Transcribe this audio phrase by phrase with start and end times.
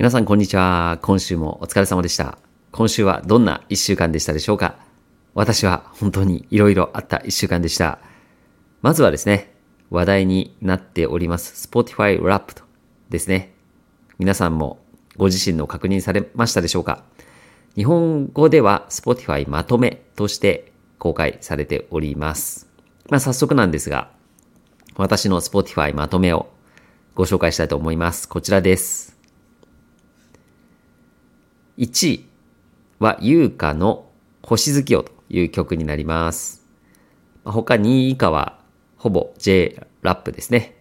[0.00, 0.98] 皆さんこんにちは。
[1.02, 2.38] 今週もお疲れ様でした。
[2.72, 4.76] 今週はどんな一週間でしたでしょうか？
[5.34, 7.98] 私は本当に色々あった一週間でした。
[8.80, 9.52] まずはですね、
[9.90, 12.62] 話題になっております Spotify Wrapped
[13.10, 13.52] ですね。
[14.18, 14.78] 皆さんも
[15.18, 17.04] ご自身の確認されましたでしょうか？
[17.76, 22.70] 日本語では Spotify まとめとして公開されております。
[23.10, 24.10] まあ早速なんですが、
[24.96, 26.48] 私の Spotify まとめを
[27.14, 28.30] ご紹介したいと思います。
[28.30, 29.19] こちらです。
[31.80, 32.26] 1位
[32.98, 34.04] は優香の
[34.42, 36.66] 星月夜という曲になります。
[37.42, 38.58] 他2位以下は
[38.98, 40.76] ほぼ J ラップですね。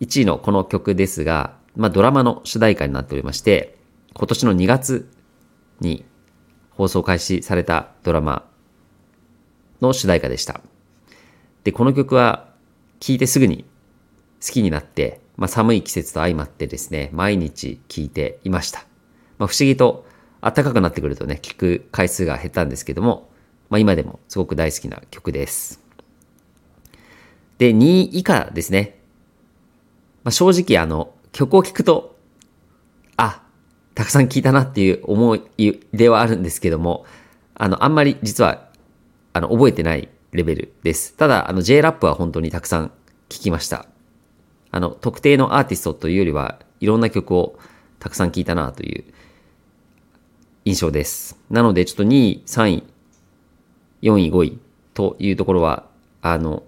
[0.00, 3.78] 1位のこの曲ですが、まあドラマの主題歌になっておりまして、
[4.12, 5.08] 今年の2月
[5.78, 6.04] に
[6.70, 8.44] 放送開始されたドラマ
[9.80, 10.60] の主題歌でした。
[11.62, 12.48] で、この曲は
[12.98, 13.64] 聴いてすぐに
[14.44, 18.84] 好きになって、まあ寒い季節と相まってですね、毎日聴いていました。
[19.38, 20.06] まあ不思議と
[20.40, 23.30] 暖かくなってくるとね、聴く回数が減ったんですけども、
[23.70, 25.80] まあ今でもすごく大好きな曲です。
[27.58, 29.00] で、2位以下ですね。
[30.24, 32.16] まあ正直あの、曲を聴くと、
[33.16, 33.42] あ、
[33.94, 37.04] たくさん聴いたなっていう思いではあるんですけども、
[37.54, 38.68] あの、あんまり実は、
[39.32, 41.16] あの、覚えてないレベルです。
[41.16, 42.92] ただ、あの、J ラップは本当にたくさん
[43.28, 43.86] 聴きました。
[44.70, 47.58] あの、特定のアーティストというよりは、いろんな曲を
[47.98, 49.04] たくさん聴いたなという
[50.68, 51.38] 印象です。
[51.48, 52.82] なので、ちょっと2位、3位、
[54.02, 54.58] 4位、5位
[54.92, 55.86] というところは、
[56.20, 56.62] あの、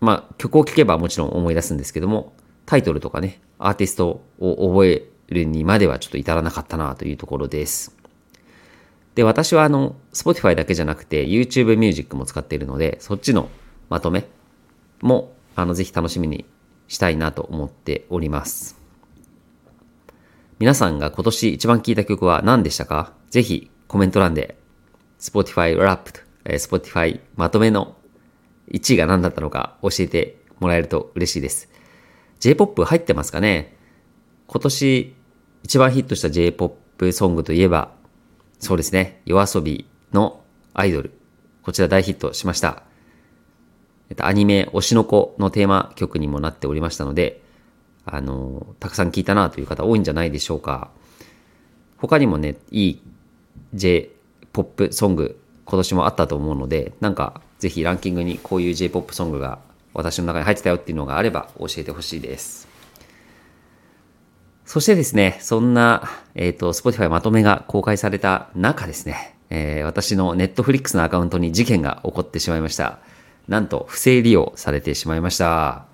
[0.00, 2.34] まあ、曲を聴けばもちろん思い出すんですけども、
[2.66, 7.96] タイトルとかね、アーティストを覚えるにまではちょっと至らなかったなというところです。
[9.14, 13.48] で、私はあの、Spotify だけじゃなくて YouTube Music も使っているので、そっちの
[13.88, 14.26] まとめ
[15.00, 16.44] も、あの、ぜひ楽しみに
[16.88, 18.83] したいなと思っております。
[20.60, 23.12] 皆さんが今年一番聴いた曲は何でしたか？
[23.28, 24.56] ぜひコメント欄で
[25.18, 27.96] Spotify Wrapped、え Spotify まとめの
[28.70, 31.68] 1位が何だったのか教えてもらえると嬉しいです。
[32.38, 33.76] J-POP 入ってますかね？
[34.46, 35.14] 今年
[35.64, 37.92] 一番ヒットした J-POP ソングといえば、
[38.60, 41.12] そうですね、夜遊びのアイドル。
[41.62, 42.84] こちら大ヒットしました。
[44.18, 47.42] アニメ推しの子のテーマ曲にもなっておりましたので、
[48.06, 50.90] あの、たくさん聞いたなという方多いんじゃないでしょうか。
[51.98, 53.02] 他にもね、いい
[53.74, 59.58] J-POP ソング今年もあったと思うので、なんかぜひランキングにこういう J-POP ソングが
[59.94, 62.68] 私の中に入ってたよっていうのがあれば教えてほしいです。
[64.66, 72.98] そしてですね、そんな、えっ、と、Spotify まとめが公開された中ですね、えー私の Netflix のアカウントに事件が起こってしまいました。
[73.46, 75.84] なんと、不正利用されてしまいました。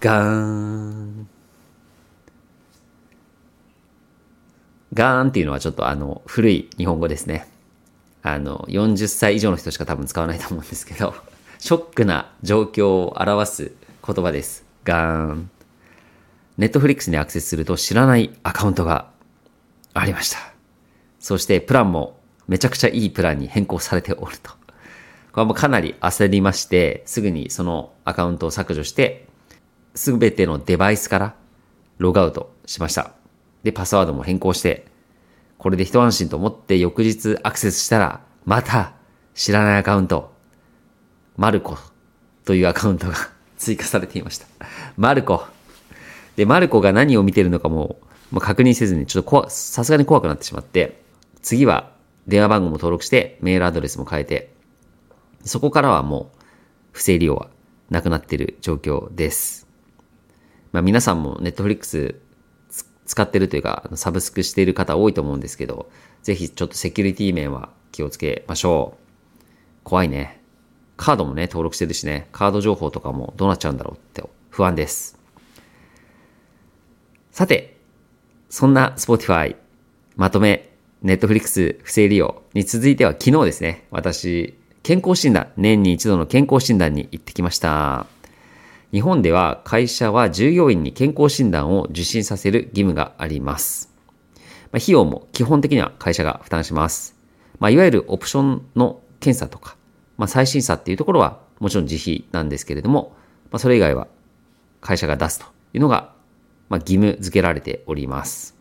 [0.00, 1.35] ガーン。
[4.96, 7.46] ガーンっていうのはちょっとあの、古い日本語ですね。
[8.22, 11.14] あの、40歳以上の人しか多分使わないと思うんですけど、
[11.60, 13.72] ショックな状況を表す
[14.04, 14.64] 言葉です。
[14.84, 15.50] ガーン。
[16.56, 19.10] ネットフリックスにアクセスすると知らないアカウントが
[19.92, 20.38] ありました。
[21.20, 22.18] そしてプランも
[22.48, 24.52] めちゃくちゃいいプランに変更されておると。
[24.52, 24.56] こ
[25.36, 29.28] れはもうかなり焦りまして、すぐにそのアカウントを削除して、
[29.94, 31.34] すべてのデバイスから
[31.98, 33.15] ログアウトしました。
[33.66, 34.86] で、パスワードも変更して、
[35.58, 38.92] これで一安心と思って翌日アクセスしたら、また
[39.34, 40.32] 知らないアカウント、
[41.36, 41.76] マルコ
[42.44, 43.14] というアカウントが
[43.58, 44.46] 追加されていました。
[44.96, 45.44] マルコ。
[46.36, 47.98] で、マルコが何を見てるのかも、
[48.30, 51.02] もう確認せずに、ちょっと怖、さすがに怖くなってしまって、
[51.42, 51.90] 次は
[52.28, 54.54] 電話番号も登録して、メールアドレスも変えて、
[55.44, 56.38] そこからはもう、
[56.92, 57.50] 不正利用は
[57.90, 59.66] なくなっている状況です。
[60.70, 62.20] まあ皆さんもネットフリックス
[63.06, 65.88] 使ってるというか、サブスクしている方多いと思うんですけど、
[66.22, 69.06] ぜひちょっとセキュリティ面は気をつけましょう。
[69.84, 70.42] 怖いね。
[70.96, 75.18] カードもね、登録してるしね、カード情報とかもどうなっちゃうんだろうって不安です。
[77.30, 77.76] さて、
[78.48, 79.56] そんな Spotify
[80.16, 80.70] まとめ、
[81.04, 88.06] Netflix 不正利用に続いては昨日ですね、私、健康診断、年に一度の健康診断に行ってきました。
[88.96, 93.92] 日本では会社は従業員に健康診断を受診させる義務があります。
[94.36, 94.40] ま
[94.72, 97.14] あ、費用も基本的には会社が負担します。
[97.58, 99.76] まあ、いわゆるオプションの検査とか、
[100.16, 103.14] まあ、再審査っていうところはもちろん自費なんですけれども、
[103.50, 104.08] まあ、それ以外は
[104.80, 105.44] 会社が出すと
[105.74, 106.14] いうのが、
[106.70, 108.56] まあ、義務付けられております。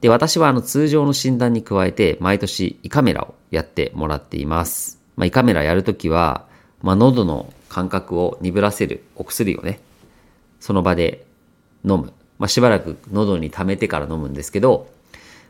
[0.00, 5.00] で、私はあの通常の診断に加えて毎年胃カメラをやってもらっています。
[5.14, 6.48] まあ、胃カメラやるときは、
[6.82, 9.80] まあ、喉の感覚を鈍らせるお薬をね、
[10.60, 11.26] その場で
[11.84, 14.88] 飲むまあ、しばらく喉に溜めてから飲むんですけど、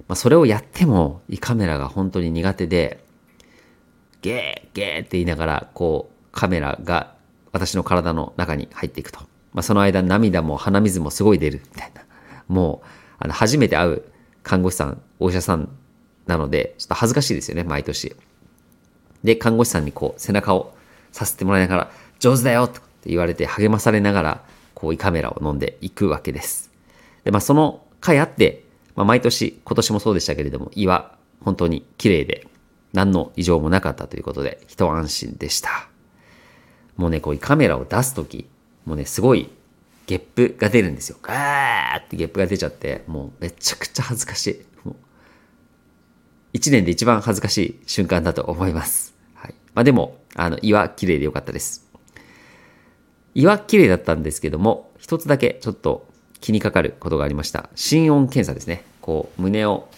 [0.09, 3.05] まあ、それをやっても胃カメラが本当に苦手で、
[4.23, 7.15] ゲーゲーって言いながら、こう、カメラが
[7.53, 9.21] 私の体の中に入っていくと。
[9.53, 12.03] まあ、その間涙も鼻水もすごい出るみたいな。
[12.49, 12.87] もう、
[13.19, 14.03] あの、初めて会う
[14.43, 15.69] 看護師さん、お医者さん
[16.27, 18.15] なので、ちょっと恥ずかしいですよね、毎年。
[19.25, 20.75] で、看護師さんにこう、背中を
[21.11, 26.71] させてもらいながら、上手だよとって言われて励まされながら、こう、胃カメラを飲んでいくわけです。
[27.25, 28.65] で、まあ、その回あって、
[28.95, 32.47] まあ、毎年、今年もそうでしたけれども、胃は本当に綺麗で、
[32.93, 35.89] 何の異常もなかったということで、一安心でした。
[36.97, 38.49] もうね、こう胃カメラを出すとき、
[38.87, 39.51] もうね、すごい
[40.07, 41.19] ゲップが出るんですよ。
[41.21, 44.67] ガーってゲップが出ちゃって、もうめちゃくちゃ恥ずかしい。
[46.53, 49.15] 一年で一番恥ずかしい瞬間だと思います。
[49.35, 49.55] はい。
[49.75, 51.86] まあでも、あの、胃は綺麗でよかったです。
[53.37, 56.07] 胃は綺麗だったんですけども、一つだけちょっと
[56.41, 57.69] 気にかかることがありました。
[57.75, 58.83] 心音検査ですね。
[59.03, 59.91] こう、胸を、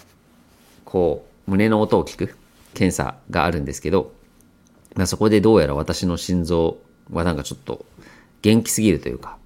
[0.83, 2.35] こう、胸の音を聞く
[2.73, 4.11] 検査があるんですけど、
[4.95, 6.77] まあ、そこでどうやら私の心臓
[7.13, 7.85] はなんかちょっと
[8.41, 9.37] 元気すぎるというか、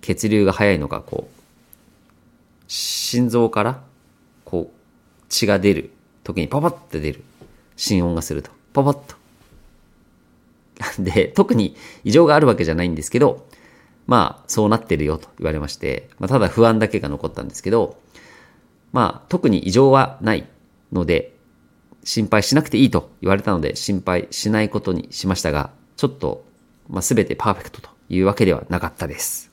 [0.00, 3.80] 血流が速いのか、こう、心臓から
[4.44, 5.92] こう血が出る
[6.24, 7.22] 時にパパッて出る
[7.76, 8.50] 心音がすると。
[8.72, 9.14] パパッと。
[10.98, 13.46] で、特に異常があるわけじゃないんですけど、
[14.06, 17.98] まあ、そうなってるよと言われまして、まあ、ただ不安だけが残ったんですけど、
[18.92, 20.46] まあ、特に異常はない
[20.92, 21.34] ので、
[22.04, 26.44] 心配しなくていいと言われたので、心配しないことにしましたが、ちょっと、
[26.88, 29.50] まあ、全てパーフェクトというわけではなかったです。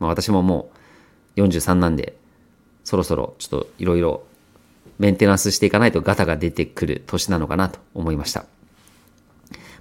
[0.00, 0.70] まあ、私もも
[1.36, 2.16] う43なんで、
[2.82, 4.24] そろそろちょっといろいろ
[4.98, 8.46] メンテナンスしていかないとガタが出てくる年なのかなと思いました。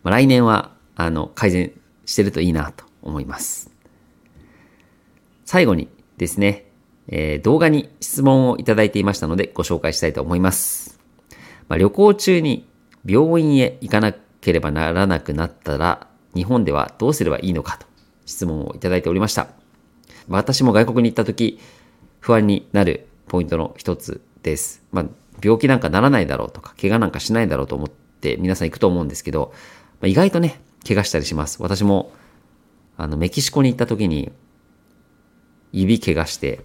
[0.04, 1.72] まあ、来年は、あの、改善
[2.06, 3.72] してるといいなと思います。
[5.46, 6.66] 最後にですね、
[7.08, 11.00] えー、動画に質問をいただいていましたのでご紹介したいと思います。
[11.68, 12.68] まあ、旅行中に
[13.06, 17.86] 病院へ行かなければならなくなったら、日本ではどうすればいいのかと
[18.26, 19.48] 質問をいただいておりました。
[20.28, 21.60] 私も外国に行った時、
[22.20, 24.84] 不安になるポイントの一つです。
[24.92, 25.06] まあ、
[25.42, 29.54] 病気なんかならないだろうとか、怪我なんかしないだろうと思って皆さん行くと思うんですけど、
[30.02, 31.62] まあ、意外とね、怪我したりします。
[31.62, 32.12] 私も、
[32.98, 34.32] あの、メキシコに行った時に、
[35.72, 36.62] 指怪我して、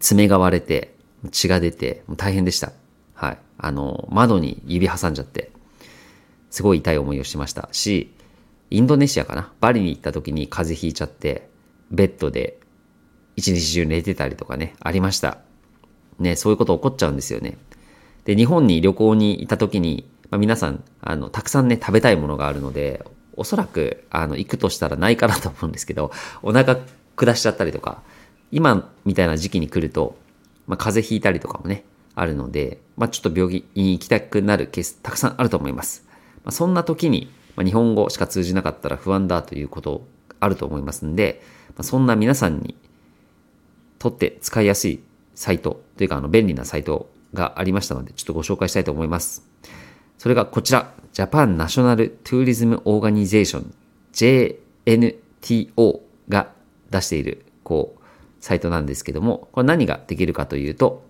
[0.00, 0.94] 爪が割れて、
[1.30, 2.72] 血が出て、大変でした。
[3.14, 3.38] はい。
[3.58, 5.50] あの、窓に指挟んじゃって、
[6.50, 8.14] すごい痛い思いをしましたし、
[8.70, 9.52] インドネシアかな？
[9.60, 11.48] バリに行った時に風邪ひいちゃって、
[11.90, 12.60] ベッドで
[13.34, 15.38] 一日中寝てたりとかね、ありました。
[16.18, 17.58] ね、そういうこと起こっちゃうんですよね。
[18.24, 23.04] で、日本に旅行にいた時に、まあ、皆さん、あの、たくさんね、食べたいものがあるので、
[23.36, 26.10] おそらく、あの、行くとしたらないかなと思うんですけど、
[26.42, 26.78] お腹
[27.16, 28.02] 下しちゃったりとか、
[28.50, 30.16] 今みたいな時期に来ると、
[30.66, 31.84] まあ、風邪ひいたりとかもね、
[32.14, 36.04] あるので、まあ、ちょっと病気に行きたくなるケースたくさんあると思います。
[36.44, 40.06] まあ、そんな時に、まあ、日本語しか通じなかったら不安だということ
[40.40, 42.76] あると思いますんで、まあ、そんな皆さんに
[43.98, 45.00] とって使いやすい
[45.34, 49.47] サイトというかあの便利なサイトがありましたので、ちょっとご紹介したいと思います。
[50.18, 53.74] それがこちら、ジャパンナショナルトゥーリズムオーガニゼーション
[54.12, 56.52] JNTO が
[56.90, 58.02] 出している、こう、
[58.40, 61.06] サイトなんですけども、これ何ができるかというと、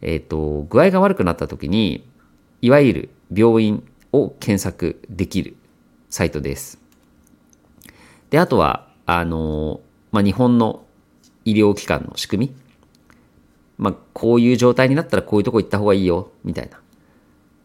[0.00, 2.08] えっ、ー、と、具合が悪くなった時に、
[2.62, 5.56] いわゆる病院を検索できる
[6.08, 6.78] サイトです。
[8.30, 10.84] で、あとは、あの、まあ、日本の
[11.44, 12.54] 医療機関の仕組み。
[13.76, 16.80] まあ、こういう状態になったらこういうとこ行った方がいいよ、みたいな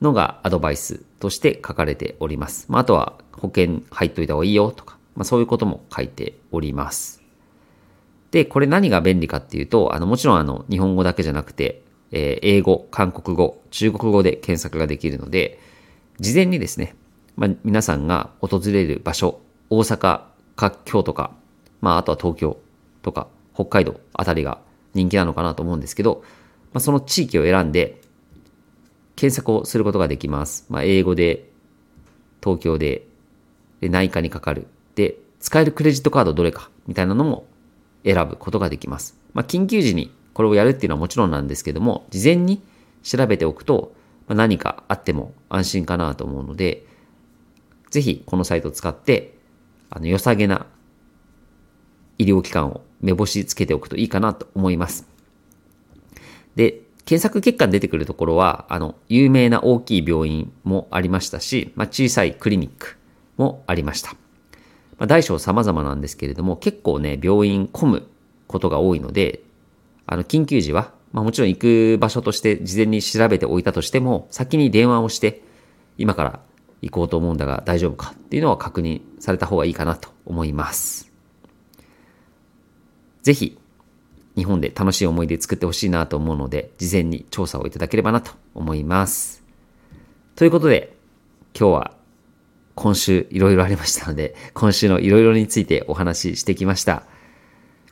[0.04, 2.68] のがアドバイスとして書かれております。
[2.70, 7.24] まあ、あとは保険入っといた方がいいよとか、まあ、そういうことも書いております。
[8.32, 15.60] で、これ何が便利かっていうと、あの、もちろんあの、日本語だけじゃなくて、えー、英語、韓国語、中国語で検索ができるので、
[16.20, 16.96] 事前にですね、
[17.38, 20.22] まあ、皆さんが訪れる場所、大阪
[20.56, 21.32] か京都か、
[21.80, 22.58] まあ、あとは東京
[23.02, 24.60] とか、北海道あたりが
[24.94, 26.24] 人気なのかなと思うんですけど、
[26.74, 28.02] まあ、その地域を選んで、
[29.24, 30.66] 検索をすることができます。
[30.68, 31.50] まあ、英語で、
[32.44, 33.08] 東京で、
[33.80, 34.68] で内科にかかる。
[34.96, 37.46] で、使えるクレジットカードどれか、みたいなのも
[38.04, 39.18] 選ぶことができます。
[39.34, 42.62] まあ、緊急時にこれをやるっていうのはもちろんなんですけども、事前に
[43.02, 43.94] 調べておくと、
[44.28, 46.86] ま何かあっても安心かなと思うので、
[47.92, 49.38] ぜひこのサイトを使って、
[49.90, 50.66] あの、良さげな
[52.18, 55.08] 医療機関を目星つけておくといいかなと思います。
[56.58, 56.83] で、
[57.14, 62.98] 検索結果に出てくるところは、あの、有名な大きい病院もありましたし、まあ、小さいクリニック
[63.38, 64.14] もありました。
[64.98, 68.08] まあ、大小様々なんですけれども、結構ね、病院混む
[68.48, 69.44] ことが多いので、
[70.08, 75.44] あの、緊急時は、まあもちろん行く場所として事前に調べておいたとしても、先に電話をして、
[76.00, 76.40] 今から
[76.82, 81.12] 行こうと思うんだが大丈夫かっていうのは確認された方がいいかなと思います。
[83.22, 83.60] ぜひ、
[84.36, 89.44] 日本で楽しい思い出作ってほしいなと思うので、事前に調査をいただければなと思います。
[90.36, 90.96] ということで、
[91.58, 91.94] 今日は
[92.76, 97.04] 今週いろいろありましたので、 今週のいろいろについてお話ししてきました。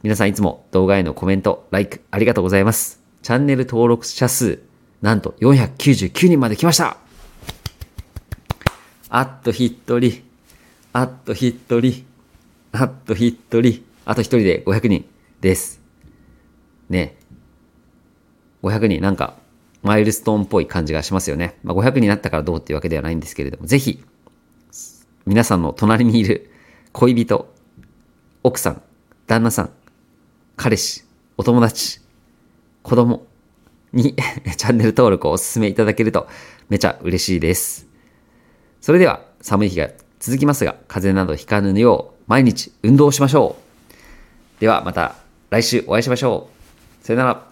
[0.03, 3.01] 皆さんいつも動画へのコメント、like ありがとうございます。
[3.21, 4.60] チャンネル登録者数、
[5.01, 6.98] なんと499人まで来ました
[9.10, 10.24] あっと一人、
[10.93, 12.05] あっと一人、
[12.71, 15.05] あっと一人、あと一人で500人
[15.41, 15.80] です。
[16.91, 17.15] ね。
[18.63, 19.36] 500人、なんか、
[19.81, 21.57] マイルストーンっぽい感じがしますよね。
[21.63, 24.03] まあ、500になったからどうっていうわけではないんですけれども、ぜひ、
[25.25, 26.51] 皆さんの隣にいる
[26.91, 27.51] 恋人、
[28.43, 28.81] 奥さん、
[29.25, 29.69] 旦那さん、
[30.55, 31.03] 彼氏、
[31.38, 32.00] お友達、
[32.83, 33.25] 子供
[33.93, 34.15] に
[34.57, 36.27] チャンネル登録をお勧めいただけると
[36.69, 37.88] めちゃ嬉しいです。
[38.79, 44.62] それでは寒い日が続きますが、風邪などひかぬよう毎日運動しましょう。
[44.62, 45.15] ではまた
[45.50, 46.61] 来週お会いしましょう。
[47.01, 47.50] さよなら。